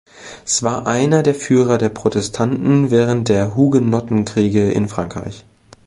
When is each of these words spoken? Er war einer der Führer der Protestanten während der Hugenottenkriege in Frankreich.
Er 0.47 0.61
war 0.63 0.87
einer 0.87 1.21
der 1.21 1.35
Führer 1.35 1.77
der 1.77 1.89
Protestanten 1.89 2.89
während 2.89 3.29
der 3.29 3.55
Hugenottenkriege 3.55 4.71
in 4.71 4.87
Frankreich. 4.87 5.45